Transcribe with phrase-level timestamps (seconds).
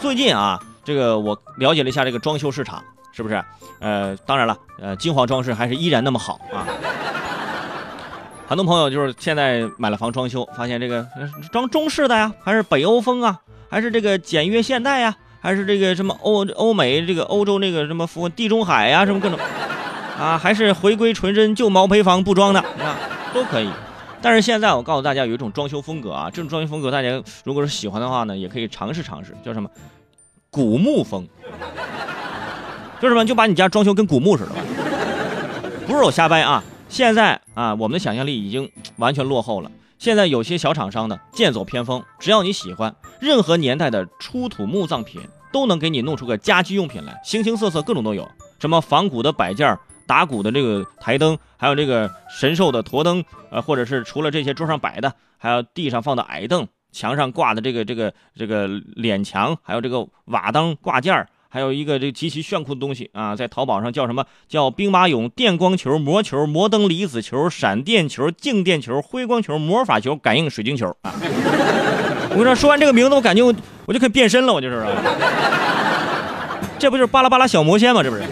[0.00, 3.42] 最近啊，这个我了解了一下这个装修市场，是不是？
[3.80, 6.66] 呃，当然了，呃，金黄装饰还是依然那么好啊。
[8.46, 11.06] 很多朋友就是现在买了房装修，发现这个
[11.52, 19.38] 装中式的呀，还是北欧风啊，还是这个简约现代呀，还是这个什么欧欧美这个欧洲那个什么服地中海呀，什么各种
[20.18, 22.96] 啊，还是回归纯真旧毛坯房不装的啊，
[23.34, 23.68] 都可以。
[24.20, 29.70] 但是现在我告诉大家，有一种装修风格啊，这种装修风格大家如果是喜欢的话呢，也可以尝试尝试，叫什么
[30.50, 31.26] 古木风，
[33.00, 34.50] 就什么就把你家装修跟古墓似的，
[35.86, 36.62] 不是我瞎掰啊。
[36.88, 39.70] 现在啊，我们的想象力已经完全落后了。
[39.98, 45.20] 现在有些小厂商呢，剑走偏锋，只要你喜欢，任何年代的出土墓葬品
[45.52, 48.28] 都能给你弄出个家居用品来，形形色色，各种都有，
[48.58, 49.78] 什么仿古的摆件。
[50.08, 71.12] 打鼓的这个台灯，还有这个神兽的驼灯，呃，或者是除了这些桌上摆的，还有地上放的矮凳，墙上挂的这个这个这个脸墙，还有这个瓦当挂件还有一个这极其炫酷的东西啊，在淘宝上叫什么叫兵马俑、电光球、魔球、摩登离子球、闪电球、静电球、辉光球、魔法球、感应水晶球啊！
[72.32, 73.54] 我跟你说，说完这个名字，我感觉我
[73.86, 74.84] 我就可以变身了，我就是，
[76.78, 78.02] 这不就是巴拉巴拉小魔仙吗？
[78.02, 78.22] 这不是？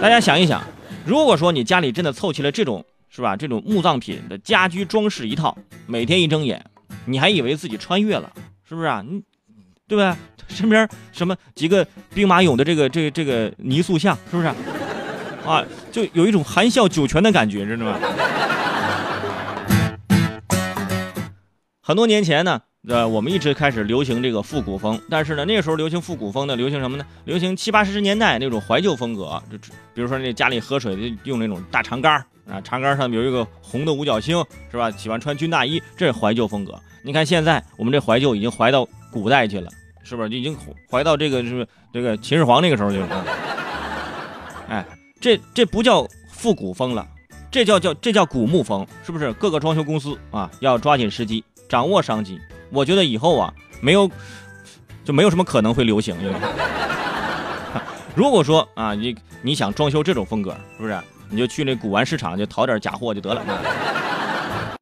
[0.00, 0.62] 大家想一想，
[1.04, 3.34] 如果说你家里真的凑齐了这种，是吧？
[3.34, 6.62] 这种墓葬品的家居装饰一套，每天一睁眼，
[7.06, 8.30] 你还以为自己穿越了，
[8.68, 9.02] 是不是啊？
[9.06, 9.22] 你，
[9.88, 10.14] 对不对？
[10.48, 14.48] 身边什么几个兵马俑的这个这个这个泥塑像，是不是？
[15.46, 17.98] 啊，就有一种含笑九泉的感觉，知道吗？
[21.80, 22.60] 很多年前呢。
[22.88, 27.04] 呃，我们一直开始流行这个复古风，但是呢，那个时候流行复古风呢，流行什么呢？
[27.24, 29.58] 流行七八十年代那种怀旧风格，就
[29.92, 32.14] 比如说那家里喝水用那种大长杆
[32.48, 34.88] 啊，长杆上面有一个红的五角星，是吧？
[34.92, 36.78] 喜欢穿军大衣，这是怀旧风格。
[37.02, 39.68] 你看现在我们这怀旧已经怀到古代去了，
[40.04, 40.30] 是不是？
[40.30, 40.56] 已经
[40.88, 43.24] 怀到这个是不是这个秦始皇那个时候去了？
[44.68, 44.86] 哎，
[45.20, 47.04] 这这不叫复古风了，
[47.50, 49.32] 这叫叫这叫古墓风，是不是？
[49.32, 52.38] 各个装修公司啊，要抓紧时机，掌握商机。
[52.70, 54.10] 我觉得以后啊，没有
[55.04, 56.16] 就没有什么可能会流行。
[58.14, 60.98] 如果说啊，你你想装修这种风格，是不是？
[61.28, 63.42] 你就去那古玩市场就淘点假货就得了。